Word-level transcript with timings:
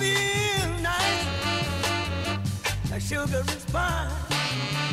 feel 0.00 0.70
nice, 0.80 1.26
like 2.90 3.02
sugar 3.02 3.42
is 3.48 3.64
fine. 3.66 4.89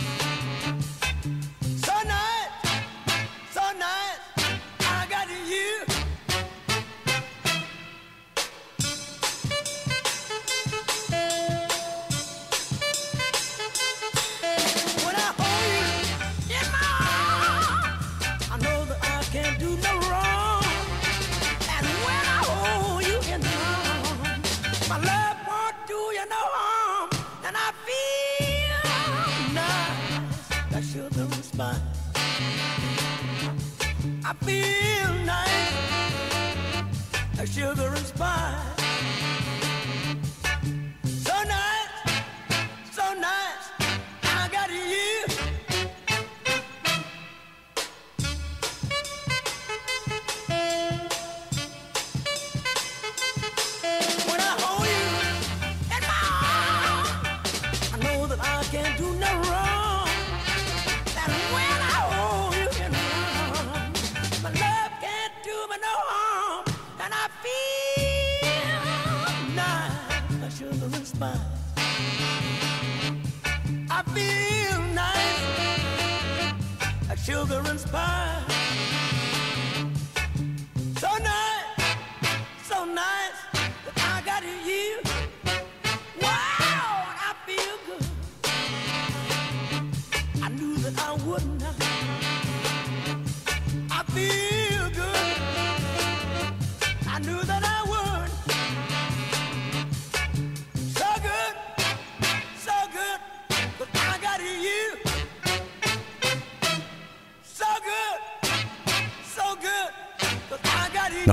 comes 77.77 77.91
by. 77.91 78.46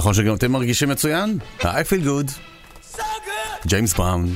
נכון 0.04 0.14
שגם 0.14 0.34
אתם 0.34 0.52
מרגישים 0.52 0.88
מצוין? 0.88 1.38
I 1.60 1.64
feel 1.64 2.06
good. 2.06 2.30
ג'יימס 3.66 3.92
so 3.92 3.96
בראון. 3.96 4.34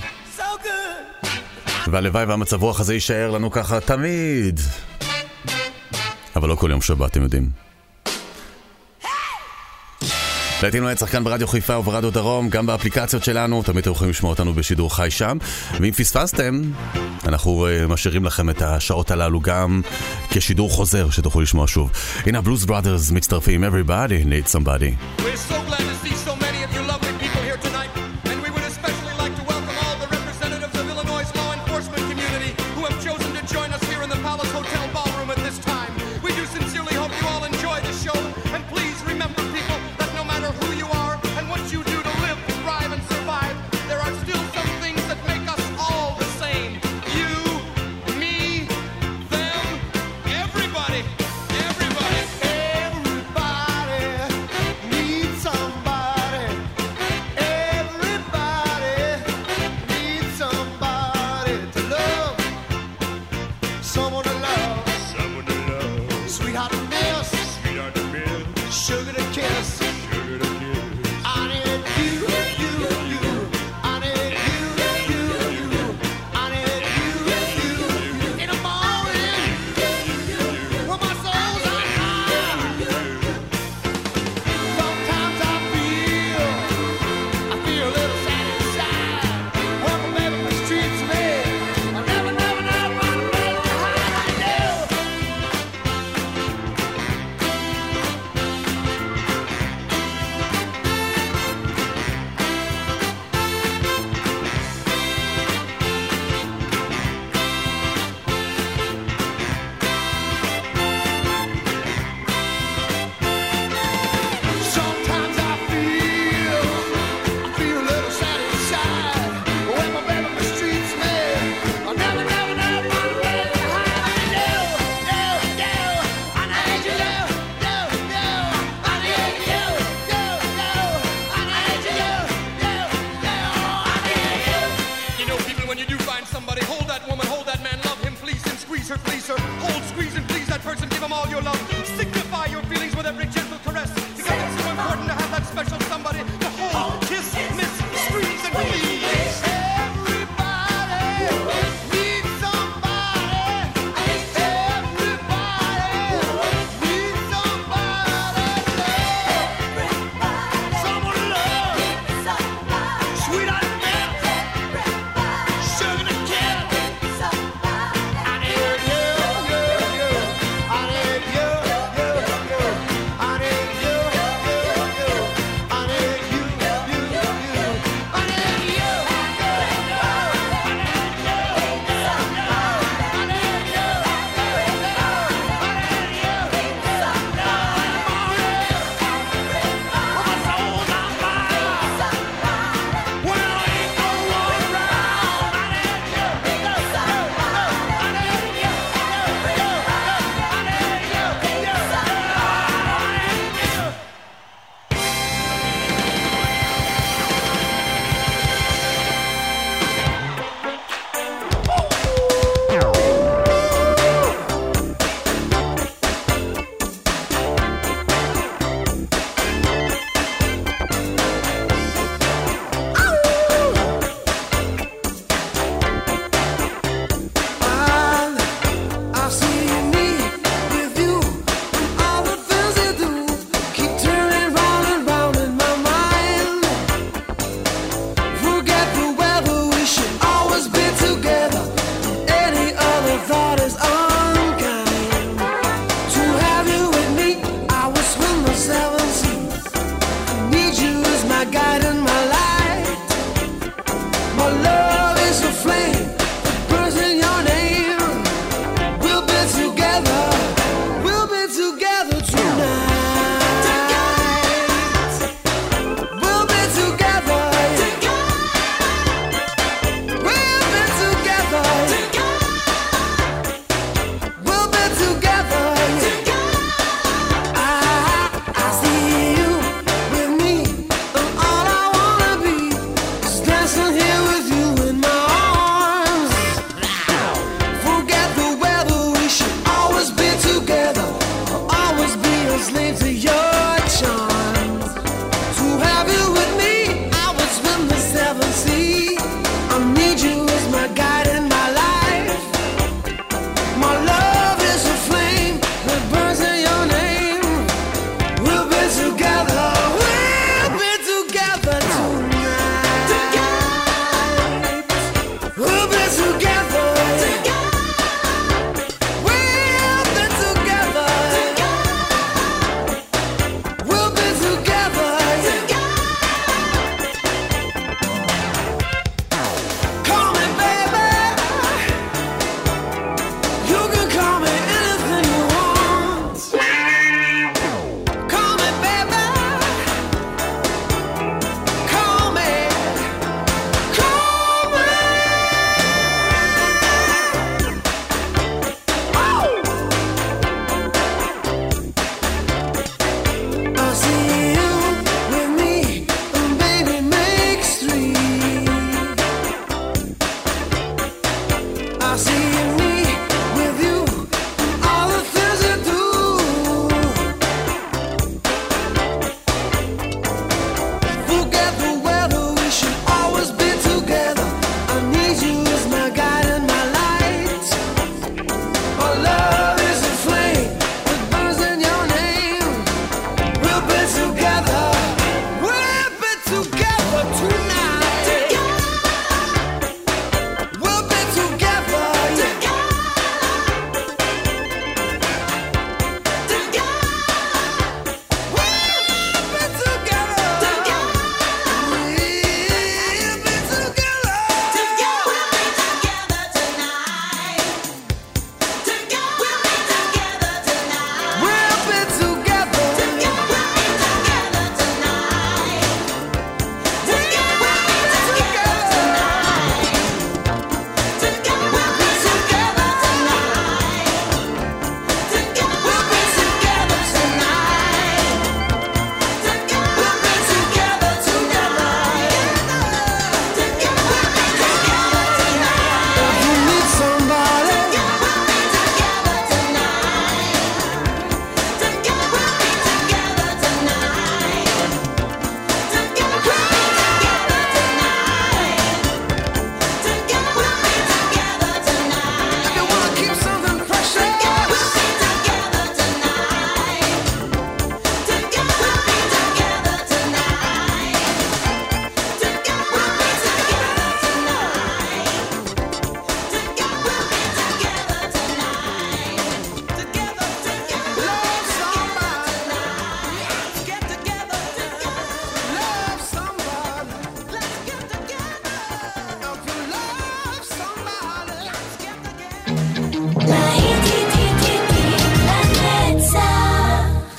והלוואי 1.86 2.24
והמצב 2.24 2.62
רוח 2.62 2.80
הזה 2.80 2.94
יישאר 2.94 3.30
לנו 3.30 3.50
ככה 3.50 3.80
תמיד. 3.80 4.60
אבל 6.36 6.48
לא 6.48 6.54
כל 6.54 6.70
יום 6.70 6.80
שבת, 6.80 7.10
אתם 7.10 7.22
יודעים. 7.22 7.67
לעתים 10.62 10.82
לא 10.82 10.88
היה 10.88 10.96
שחקן 10.96 11.24
ברדיו 11.24 11.48
חיפה 11.48 11.78
וברדיו 11.78 12.10
דרום, 12.10 12.48
גם 12.48 12.66
באפליקציות 12.66 13.24
שלנו, 13.24 13.62
תמיד 13.62 13.78
אתם 13.78 13.90
יכולים 13.90 14.10
לשמוע 14.10 14.30
אותנו 14.30 14.54
בשידור 14.54 14.96
חי 14.96 15.10
שם. 15.10 15.38
ואם 15.80 15.90
פספסתם, 15.92 16.62
אנחנו 17.26 17.66
אה, 17.66 17.86
משאירים 17.86 18.24
לכם 18.24 18.50
את 18.50 18.62
השעות 18.62 19.10
הללו 19.10 19.40
גם 19.40 19.80
כשידור 20.30 20.70
חוזר 20.70 21.10
שתוכלו 21.10 21.40
לשמוע 21.40 21.66
שוב. 21.68 21.90
הנה 22.26 22.38
הבלוז 22.38 22.64
בראדרס 22.64 23.10
מצטרפים, 23.10 23.64
everybody 23.64 24.24
needs 24.24 24.52
somebody. 24.52 25.20
We're 25.20 25.36
so 25.36 25.54
glad 25.68 25.78
to 25.78 26.06
see 26.06 26.14
so 26.26 26.36
many 26.36 26.47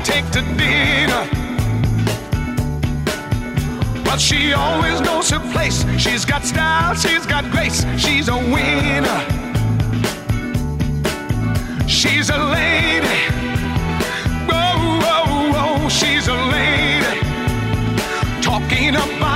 Take 0.00 0.30
to 0.32 0.42
dinner. 0.56 1.28
But 4.04 4.18
she 4.18 4.52
always 4.52 5.00
knows 5.00 5.30
her 5.30 5.40
place. 5.52 5.84
She's 5.98 6.24
got 6.24 6.44
style, 6.44 6.94
she's 6.94 7.26
got 7.26 7.50
grace. 7.50 7.84
She's 7.98 8.28
a 8.28 8.36
winner. 8.36 9.20
She's 11.88 12.30
a 12.30 12.38
lady. 12.38 13.18
Whoa, 14.48 14.72
whoa, 15.04 15.52
whoa, 15.54 15.88
she's 15.88 16.28
a 16.28 16.38
lady. 16.56 17.20
Talking 18.42 18.94
about 18.96 19.35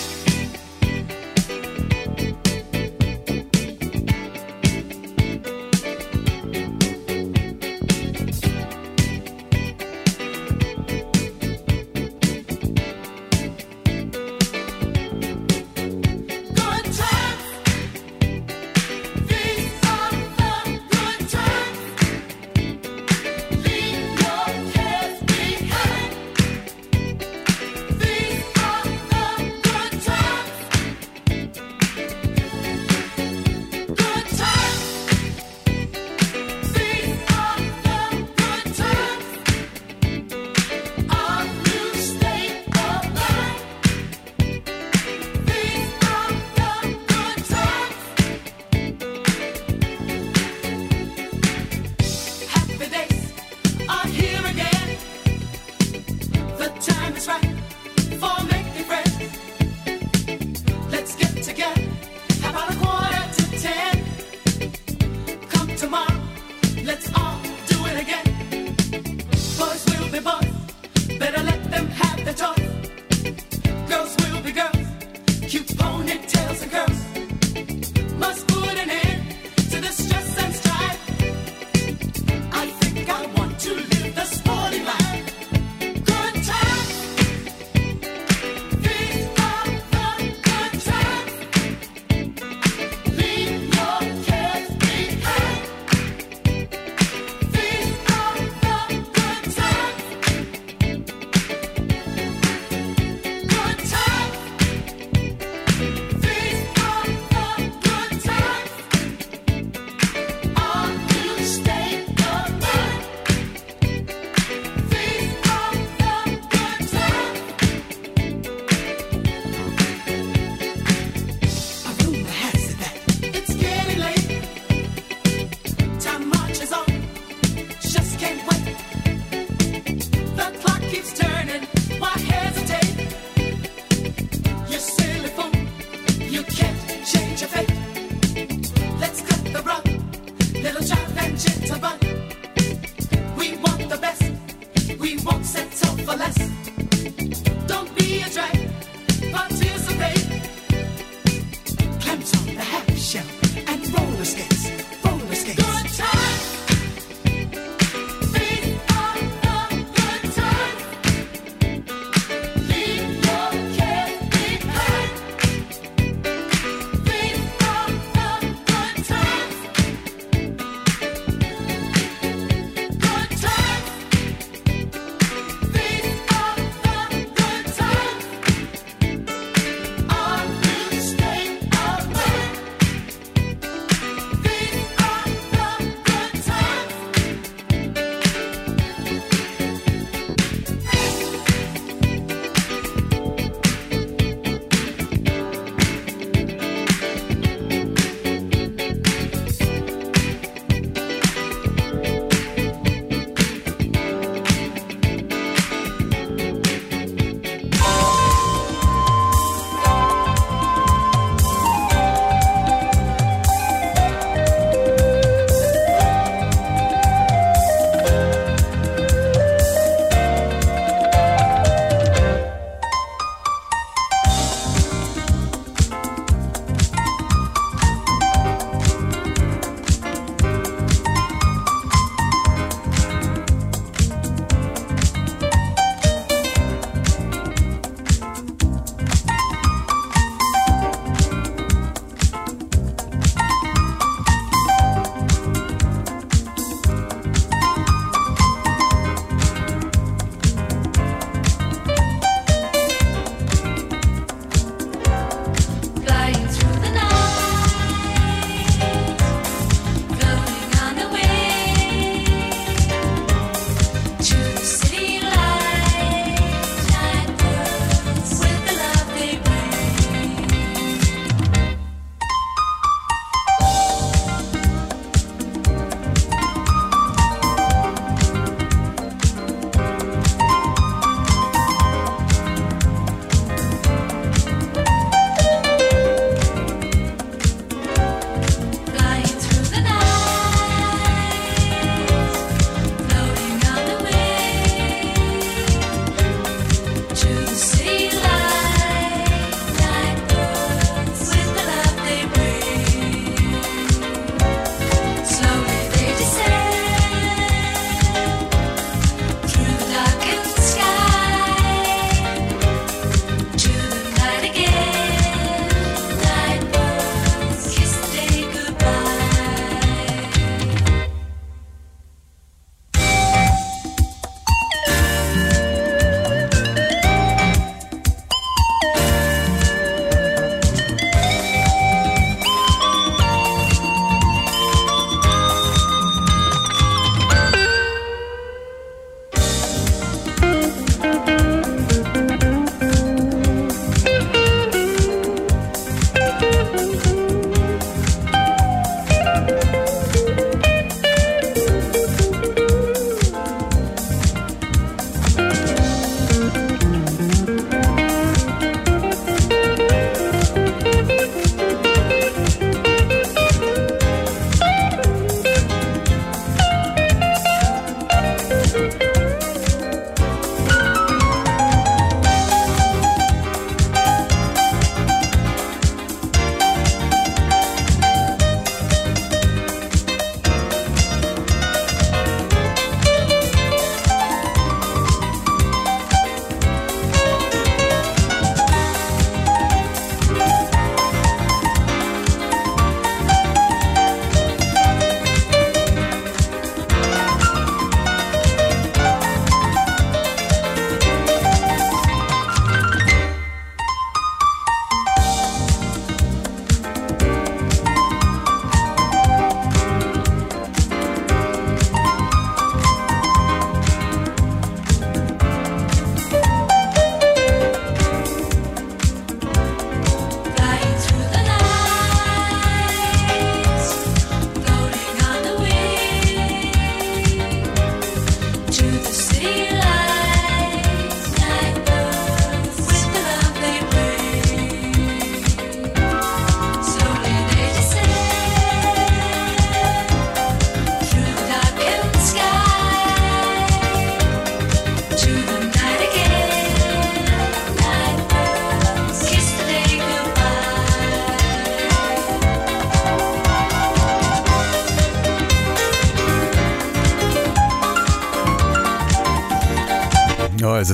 For 146.05 146.15
less. 146.17 146.50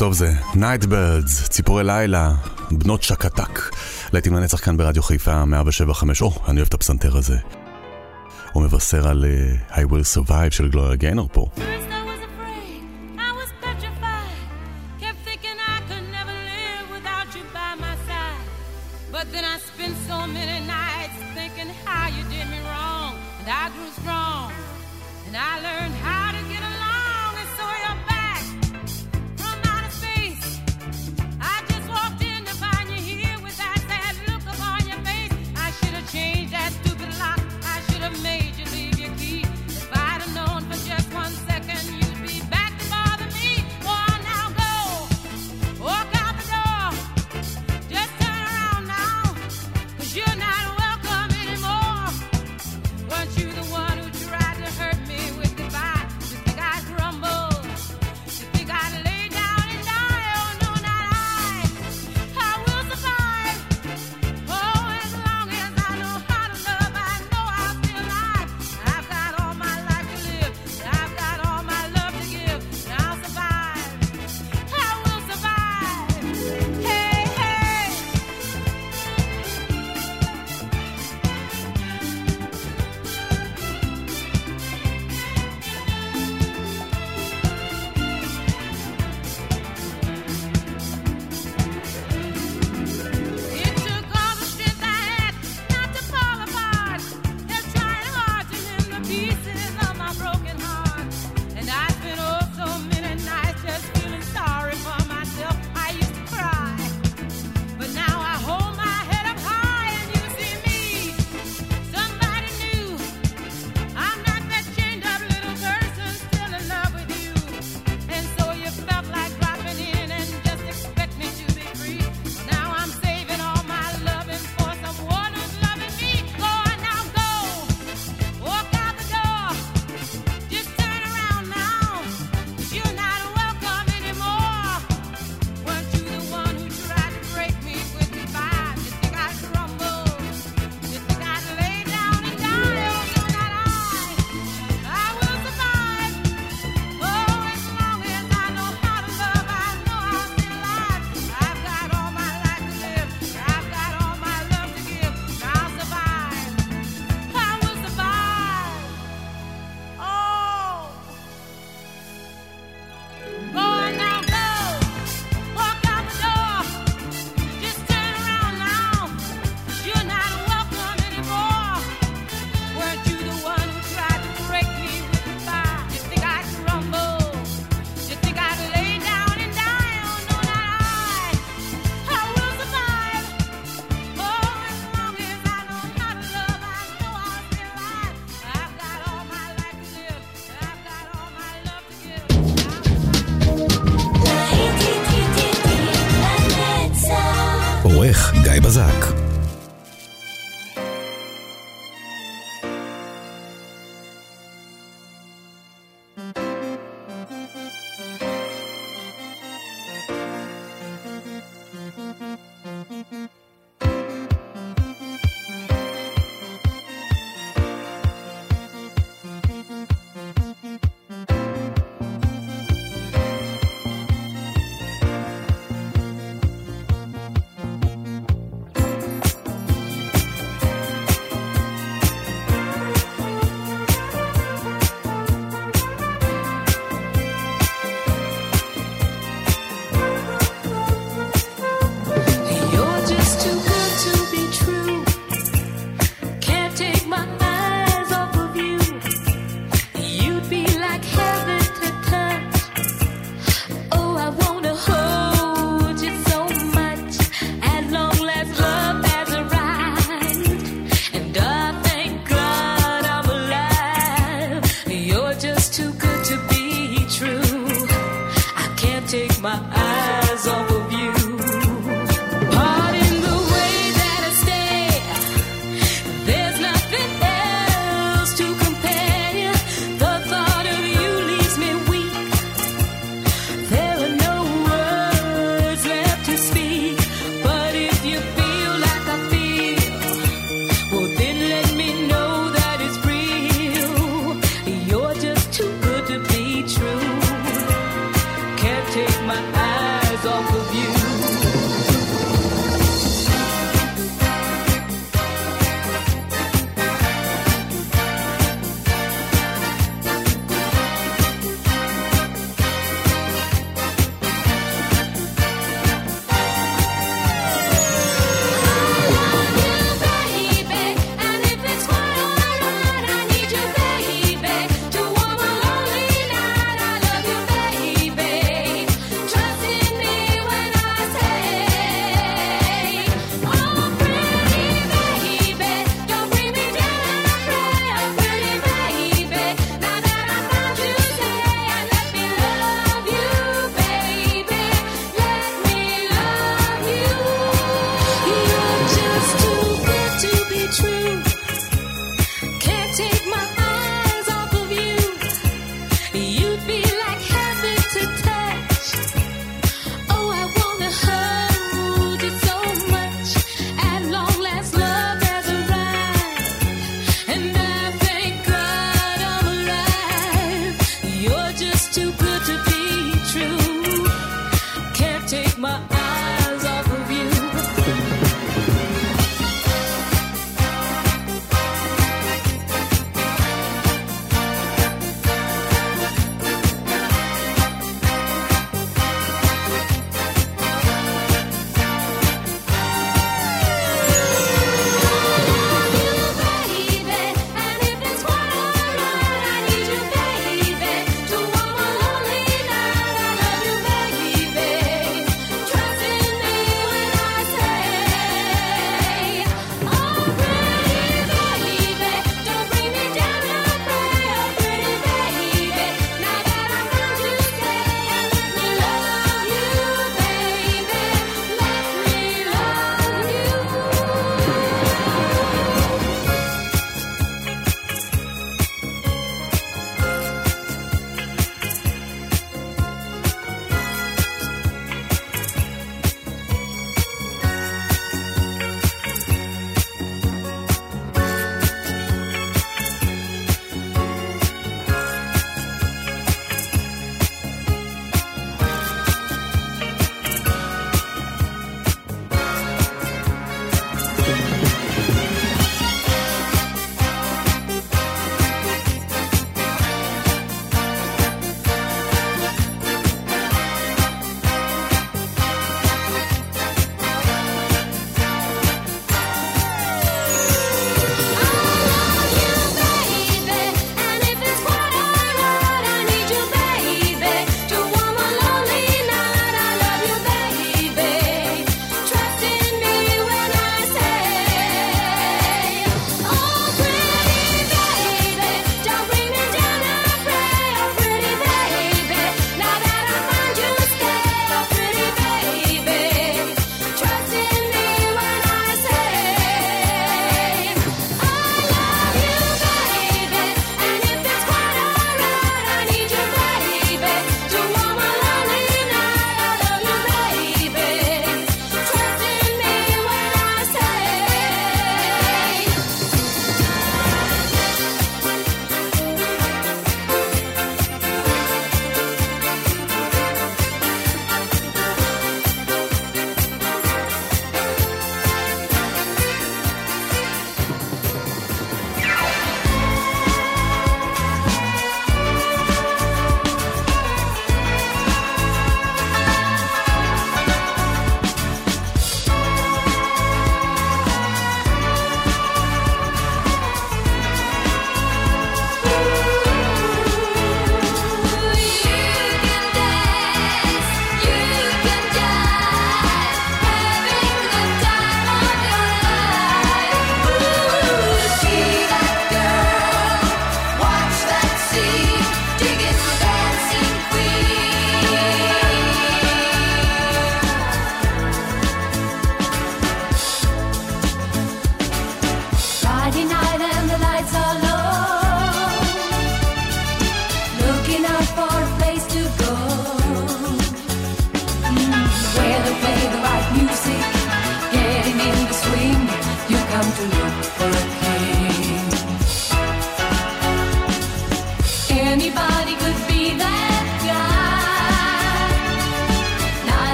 טוב 0.00 0.12
זה, 0.12 0.32
Nightbirds, 0.54 1.48
ציפורי 1.48 1.84
לילה, 1.84 2.32
בנות 2.70 3.02
שקתק. 3.02 3.60
להיטים 4.12 4.34
לנצח 4.34 4.64
כאן 4.64 4.76
ברדיו 4.76 5.02
חיפה 5.02 5.44
175, 5.44 6.22
או, 6.22 6.28
oh, 6.28 6.50
אני 6.50 6.56
אוהב 6.56 6.68
את 6.68 6.74
הפסנתר 6.74 7.16
הזה. 7.16 7.36
הוא 8.52 8.62
מבשר 8.62 9.08
על 9.08 9.24
uh, 9.24 9.72
I 9.72 9.80
will 9.80 10.18
survive 10.18 10.50
של 10.50 10.68
גלויה 10.68 10.96
גיינר 10.96 11.26
פה. 11.32 11.46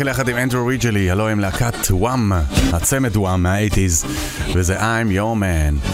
מייקל 0.00 0.10
יחד 0.10 0.28
עם 0.28 0.36
אנדרו 0.36 0.66
ריג'לי, 0.66 1.10
הלו 1.10 1.28
הם 1.28 1.40
להקת 1.40 1.74
וואם, 1.90 2.32
הצמד 2.72 3.16
וואם 3.16 3.42
מה-80's, 3.42 4.06
וזה 4.54 4.78
I'm 4.78 5.10
your 5.12 5.40
man. 5.40 5.88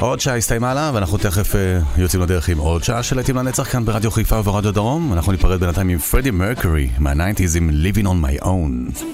עוד 0.00 0.20
שעה 0.20 0.36
הסתיימה 0.36 0.74
לה, 0.74 0.90
ואנחנו 0.94 1.18
תכף 1.18 1.52
uh, 1.54 1.58
יוצאים 2.00 2.22
לדרך 2.22 2.48
עם 2.48 2.58
עוד 2.58 2.84
שעה 2.84 3.02
של 3.02 3.16
להיטים 3.16 3.36
לנצח 3.36 3.72
כאן 3.72 3.84
ברדיו 3.84 4.10
חיפה 4.10 4.38
וברדיו 4.38 4.72
דרום. 4.72 5.12
אנחנו 5.12 5.32
ניפרד 5.32 5.60
בינתיים 5.60 5.88
עם 5.88 5.98
פרדי 5.98 6.30
מרקורי 6.30 6.88
מה-90's 6.98 7.56
עם 7.56 7.70
Living 7.70 8.04
on 8.04 8.26
my 8.26 8.44
own. 8.44 9.04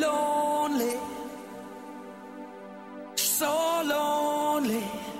Lonely. 0.00 0.94
So 3.16 3.52
lonely. 3.92 5.17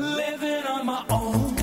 Living 0.00 0.64
on 0.64 0.86
my 0.86 1.04
own. 1.10 1.59